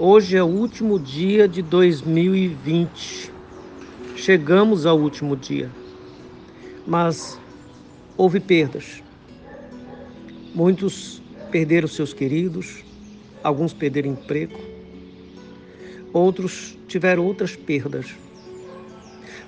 [0.00, 3.32] Hoje é o último dia de 2020.
[4.14, 5.68] Chegamos ao último dia.
[6.86, 7.36] Mas
[8.16, 9.02] houve perdas.
[10.54, 12.84] Muitos perderam seus queridos,
[13.42, 14.56] alguns perderam emprego,
[16.12, 18.06] outros tiveram outras perdas.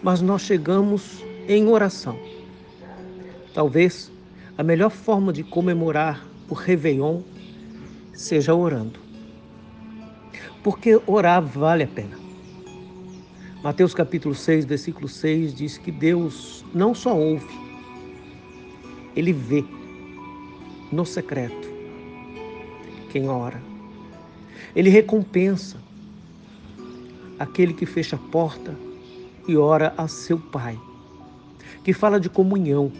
[0.02, 2.18] Mas nós chegamos em oração.
[3.54, 4.10] Talvez
[4.58, 7.20] a melhor forma de comemorar o Réveillon
[8.12, 9.09] seja orando.
[10.62, 12.18] Porque orar vale a pena.
[13.62, 17.46] Mateus capítulo 6, versículo 6 diz que Deus não só ouve,
[19.14, 19.64] ele vê
[20.90, 21.68] no secreto
[23.10, 23.60] quem ora.
[24.74, 25.76] Ele recompensa
[27.38, 28.74] aquele que fecha a porta
[29.46, 30.78] e ora a seu Pai,
[31.82, 32.92] que fala de comunhão.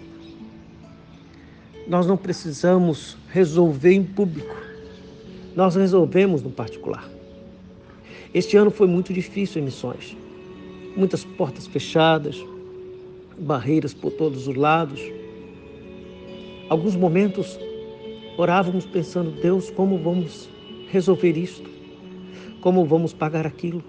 [1.87, 4.57] Nós não precisamos resolver em público,
[5.55, 7.20] nós resolvemos no particular.
[8.33, 10.17] Este ano foi muito difícil em missões.
[10.97, 12.37] Muitas portas fechadas,
[13.37, 15.01] barreiras por todos os lados.
[16.69, 17.59] Alguns momentos
[18.39, 20.49] orávamos pensando, Deus, como vamos
[20.89, 21.69] resolver isto?
[22.61, 23.83] Como vamos pagar aquilo?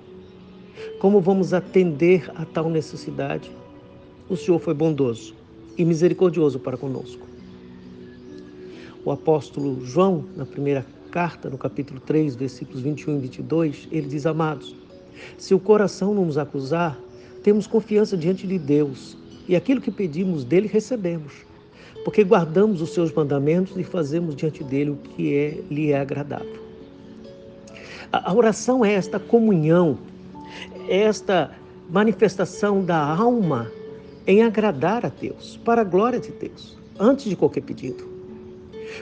[0.97, 3.51] Como vamos atender a tal necessidade?
[4.27, 5.35] O Senhor foi bondoso
[5.77, 7.27] e misericordioso para conosco.
[9.05, 14.25] O apóstolo João, na primeira carta, no capítulo 3, versículos 21 e 22, ele diz:
[14.25, 14.75] Amados,
[15.37, 16.97] se o coração não nos acusar,
[17.43, 19.17] temos confiança diante de Deus
[19.47, 21.51] e aquilo que pedimos dele recebemos
[22.03, 26.61] porque guardamos os seus mandamentos e fazemos diante dele o que é, lhe é agradável.
[28.11, 29.97] A oração é esta comunhão,
[30.87, 31.51] é esta
[31.89, 33.71] manifestação da alma
[34.27, 38.10] em agradar a Deus, para a glória de Deus, antes de qualquer pedido.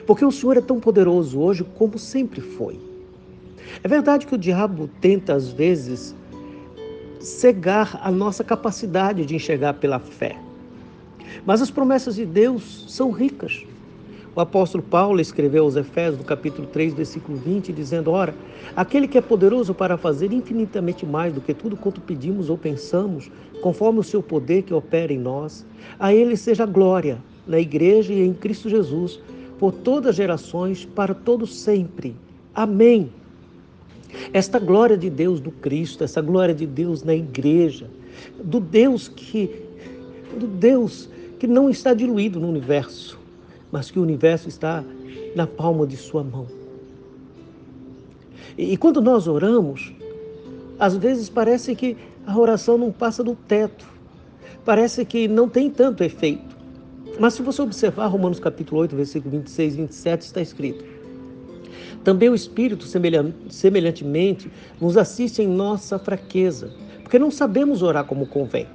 [0.06, 2.78] Porque o Senhor é tão poderoso hoje como sempre foi.
[3.82, 6.14] É verdade que o diabo tenta, às vezes,
[7.20, 10.36] cegar a nossa capacidade de enxergar pela fé.
[11.44, 13.64] Mas as promessas de Deus são ricas.
[14.34, 18.34] O apóstolo Paulo escreveu aos Efésios, no capítulo 3, versículo 20, dizendo: Ora,
[18.76, 23.30] aquele que é poderoso para fazer infinitamente mais do que tudo quanto pedimos ou pensamos,
[23.60, 25.66] conforme o seu poder que opera em nós,
[25.98, 29.20] a ele seja glória na igreja e em Cristo Jesus,
[29.60, 32.16] por todas as gerações, para todos sempre.
[32.54, 33.12] Amém.
[34.32, 37.86] Esta glória de Deus do Cristo, essa glória de Deus na igreja,
[38.42, 39.68] do Deus que
[40.34, 43.18] do Deus que não está diluído no universo,
[43.70, 44.82] mas que o universo está
[45.36, 46.46] na palma de Sua mão.
[48.56, 49.92] E, e quando nós oramos,
[50.78, 53.86] às vezes parece que a oração não passa do teto,
[54.64, 56.49] parece que não tem tanto efeito.
[57.20, 60.82] Mas se você observar Romanos capítulo 8, versículo 26 e 27, está escrito:
[62.02, 62.86] Também o Espírito,
[63.50, 64.50] semelhantemente,
[64.80, 66.72] nos assiste em nossa fraqueza,
[67.02, 68.66] porque não sabemos orar como convém.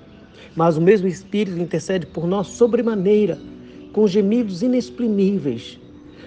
[0.56, 3.40] Mas o mesmo Espírito intercede por nós sobremaneira,
[3.92, 5.80] com gemidos inexprimíveis.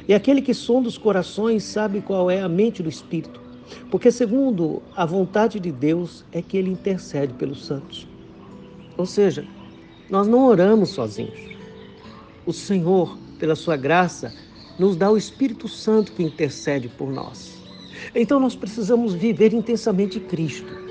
[0.08, 3.40] E aquele que sonda os corações sabe qual é a mente do Espírito,
[3.92, 8.08] porque segundo a vontade de Deus é que ele intercede pelos santos.
[8.96, 9.44] Ou seja,
[10.10, 11.57] nós não oramos sozinhos.
[12.48, 14.32] O Senhor, pela sua graça,
[14.78, 17.56] nos dá o Espírito Santo que intercede por nós.
[18.14, 20.88] Então nós precisamos viver intensamente Cristo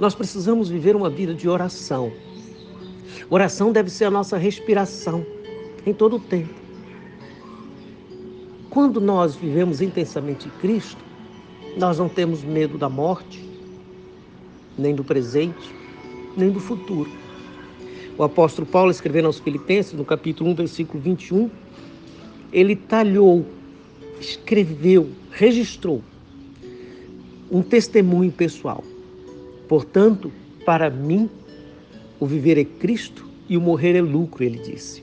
[0.00, 2.10] nós precisamos viver uma vida de oração.
[3.28, 5.24] Oração deve ser a nossa respiração
[5.84, 6.54] em todo o tempo.
[8.70, 11.04] Quando nós vivemos intensamente Cristo,
[11.76, 13.46] nós não temos medo da morte,
[14.78, 15.70] nem do presente,
[16.34, 17.10] nem do futuro.
[18.20, 21.48] O apóstolo Paulo, escrevendo aos Filipenses, no capítulo 1, versículo 21,
[22.52, 23.46] ele talhou,
[24.20, 26.02] escreveu, registrou
[27.50, 28.84] um testemunho pessoal.
[29.66, 30.30] Portanto,
[30.66, 31.30] para mim,
[32.20, 35.02] o viver é Cristo e o morrer é lucro, ele disse.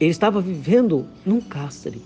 [0.00, 2.00] Ele estava vivendo num cárcere,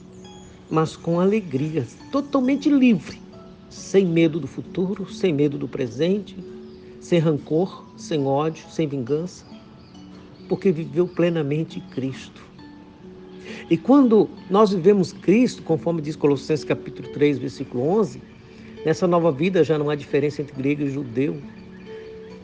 [0.69, 3.23] mas com alegria, totalmente livre,
[3.71, 6.37] sem medo do futuro, sem medo do presente,
[7.07, 9.45] sem rancor, sem ódio, sem vingança,
[10.49, 12.43] porque viveu plenamente Cristo.
[13.71, 18.21] E quando nós vivemos Cristo, conforme diz Colossenses capítulo 3, versículo 11,
[18.85, 21.43] Nessa nova vida já não há diferença entre grego e judeu,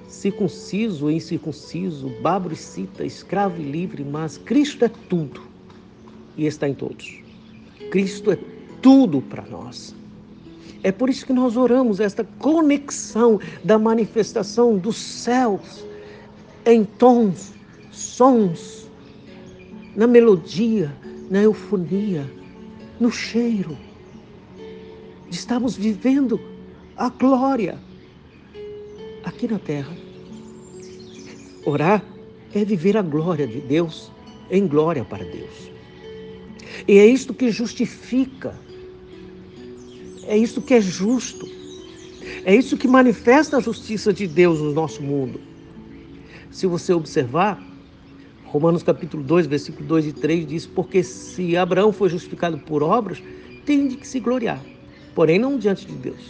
[0.08, 5.40] circunciso e incircunciso, bárbaro e cita, escravo e livre, mas Cristo é tudo
[6.36, 7.20] e está em todos.
[7.90, 8.38] Cristo é
[8.80, 9.94] tudo para nós.
[10.82, 15.84] É por isso que nós oramos esta conexão da manifestação dos céus
[16.66, 17.52] em tons,
[17.90, 18.90] sons,
[19.94, 20.92] na melodia,
[21.30, 22.28] na eufonia,
[22.98, 23.76] no cheiro
[25.28, 26.38] de estarmos vivendo
[26.96, 27.78] a glória
[29.24, 29.96] aqui na terra.
[31.64, 32.04] Orar
[32.54, 34.12] é viver a glória de Deus
[34.50, 35.70] em glória para Deus.
[36.86, 38.54] E é isto que justifica,
[40.32, 41.46] é isto que é justo,
[42.42, 45.38] é isso que manifesta a justiça de Deus no nosso mundo.
[46.50, 47.62] Se você observar,
[48.46, 53.22] Romanos capítulo 2, versículo 2 e 3 diz: Porque se Abraão foi justificado por obras,
[53.66, 54.58] tem de que se gloriar,
[55.14, 56.22] porém não diante de Deus.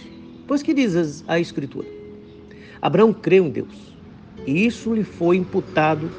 [0.48, 1.86] Pois que diz a Escritura?
[2.80, 3.94] Abraão creu em Deus,
[4.44, 6.10] e isso lhe foi imputado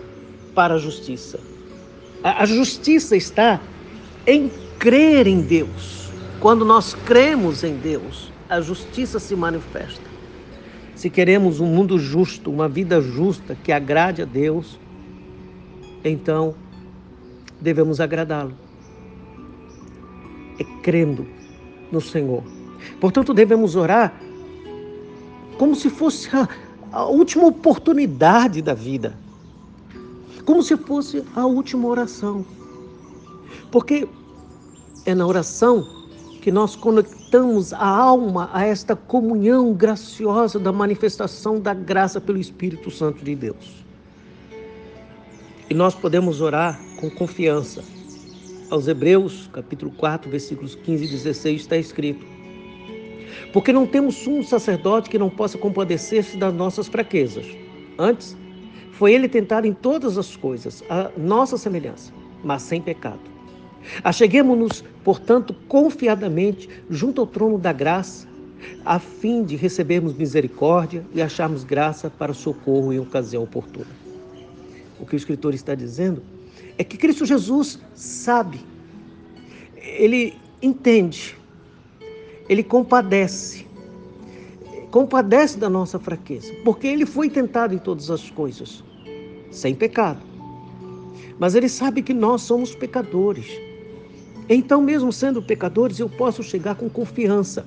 [0.55, 1.37] para a justiça.
[2.23, 3.59] A justiça está
[4.25, 6.02] em crer em Deus.
[6.43, 10.03] Quando nós cremos em Deus, a justiça se manifesta.
[10.93, 14.77] Se queremos um mundo justo, uma vida justa que agrade a Deus,
[16.03, 16.53] então
[17.61, 18.53] devemos agradá-lo.
[20.59, 21.25] É crendo
[21.89, 22.43] no Senhor.
[22.99, 24.13] Portanto, devemos orar
[25.57, 26.49] como se fosse a,
[26.91, 29.17] a última oportunidade da vida,
[30.43, 32.45] como se fosse a última oração.
[33.71, 34.05] Porque
[35.05, 36.02] é na oração
[36.43, 42.91] que nós conectamos a alma a esta comunhão graciosa da manifestação da graça pelo Espírito
[42.91, 43.85] Santo de Deus.
[45.69, 47.81] E nós podemos orar com confiança.
[48.69, 52.25] Aos Hebreus, capítulo 4, versículos 15 e 16, está escrito:
[53.53, 57.45] Porque não temos um sacerdote que não possa compadecer-se das nossas fraquezas.
[57.97, 58.35] Antes,
[58.91, 62.11] foi ele tentado em todas as coisas, a nossa semelhança,
[62.43, 63.31] mas sem pecado.
[64.03, 68.27] Acheguemos-nos, portanto, confiadamente junto ao trono da graça,
[68.85, 73.87] a fim de recebermos misericórdia e acharmos graça para socorro em ocasião oportuna.
[74.99, 76.23] O que o escritor está dizendo
[76.77, 78.61] é que Cristo Jesus sabe,
[79.75, 81.37] ele entende,
[82.47, 83.67] ele compadece,
[84.89, 88.83] compadece da nossa fraqueza, porque ele foi tentado em todas as coisas,
[89.51, 90.21] sem pecado.
[91.37, 93.59] Mas ele sabe que nós somos pecadores
[94.49, 97.65] então, mesmo sendo pecadores, eu posso chegar com confiança.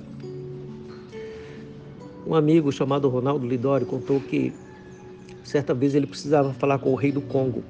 [2.25, 4.53] Um amigo chamado Ronaldo Lidori contou que
[5.43, 7.63] certa vez ele precisava falar com o rei do Congo.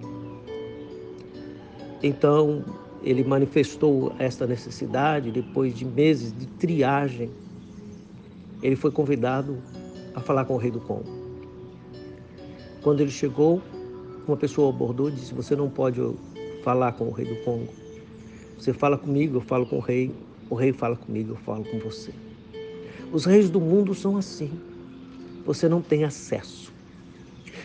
[2.03, 2.63] Então,
[3.01, 7.29] ele manifestou esta necessidade depois de meses de triagem.
[8.61, 9.57] Ele foi convidado
[10.15, 11.05] a falar com o rei do Congo.
[12.81, 13.61] Quando ele chegou,
[14.27, 16.01] uma pessoa abordou e disse: Você não pode
[16.63, 17.86] falar com o rei do Congo
[18.57, 20.11] você fala comigo, eu falo com o rei.
[20.49, 22.11] O rei fala comigo, eu falo com você.
[23.11, 24.51] Os reis do mundo são assim.
[25.45, 26.73] Você não tem acesso.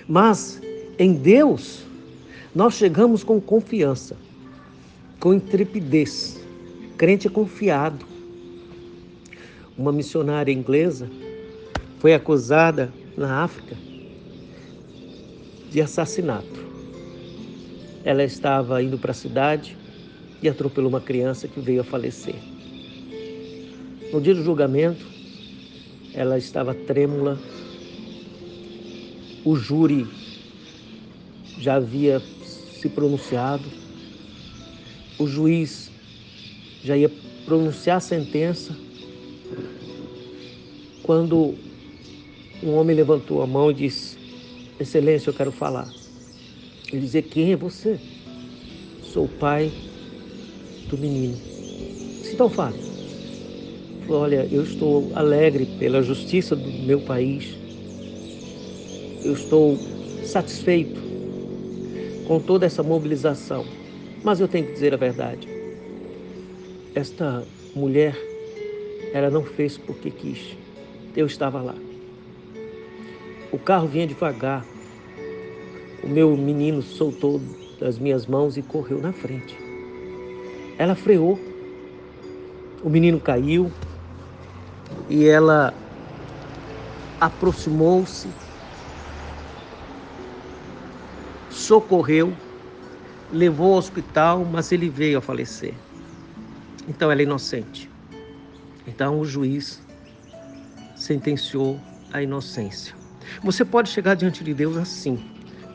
[0.07, 0.61] Mas
[0.99, 1.85] em Deus,
[2.55, 4.17] nós chegamos com confiança,
[5.19, 6.41] com intrepidez.
[6.97, 8.05] Crente é confiado.
[9.77, 11.09] Uma missionária inglesa
[11.99, 13.77] foi acusada na África
[15.71, 16.63] de assassinato.
[18.05, 19.77] Ela estava indo para a cidade
[20.43, 22.35] e atropelou uma criança que veio a falecer.
[24.13, 25.07] No dia do julgamento,
[26.13, 27.39] ela estava trêmula.
[29.45, 30.07] O júri
[31.59, 33.65] já havia se pronunciado.
[35.19, 35.91] O juiz
[36.83, 37.11] já ia
[37.47, 38.77] pronunciar a sentença.
[41.03, 41.55] Quando
[42.63, 44.19] um homem levantou a mão e disse:
[44.79, 45.89] Excelência, eu quero falar.
[46.93, 47.99] Ele dizia: Quem é você?
[49.03, 49.73] Sou o pai
[50.93, 51.39] do menino.
[52.33, 52.77] Então fale.
[54.09, 57.57] Olha, eu estou alegre pela justiça do meu país.
[59.25, 59.79] Eu estou
[60.23, 61.01] satisfeito
[62.27, 63.65] com toda essa mobilização.
[64.23, 65.49] Mas eu tenho que dizer a verdade.
[66.95, 67.43] Esta
[67.75, 68.15] mulher,
[69.15, 70.57] ela não fez porque quis.
[71.17, 71.75] Eu estava lá.
[73.51, 74.65] O carro vinha devagar.
[76.03, 77.41] O meu menino soltou
[77.81, 79.72] das minhas mãos e correu na frente.
[80.83, 81.39] Ela freou.
[82.83, 83.71] O menino caiu
[85.09, 85.73] e ela
[87.21, 88.29] aproximou-se,
[91.49, 92.33] socorreu,
[93.33, 95.73] levou ao hospital, mas ele veio a falecer.
[96.89, 97.89] Então ela é inocente.
[98.85, 99.81] Então o juiz
[100.97, 101.79] sentenciou
[102.13, 102.93] a inocência.
[103.45, 105.17] Você pode chegar diante de Deus assim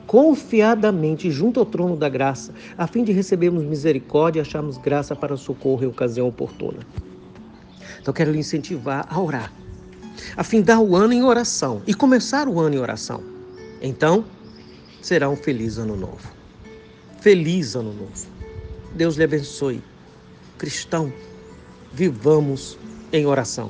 [0.08, 5.36] confiadamente junto ao trono da graça, a fim de recebermos misericórdia e acharmos graça para
[5.36, 6.80] socorro em ocasião oportuna.
[8.00, 9.52] Então, quero lhe incentivar a orar,
[10.36, 13.22] a findar o ano em oração e começar o ano em oração.
[13.82, 14.24] Então,
[15.02, 16.32] será um feliz ano novo.
[17.20, 18.28] Feliz ano novo.
[18.96, 19.84] Deus lhe abençoe.
[20.58, 21.12] Cristão,
[21.94, 22.78] vivamos
[23.12, 23.70] em oração.